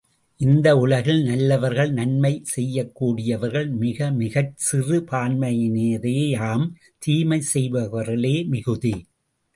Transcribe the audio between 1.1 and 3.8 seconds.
நல்லவர்கள் நன்மை செய்யக்கூடியவர்கள்